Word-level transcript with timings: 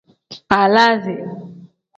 Baalasi. 0.49 1.15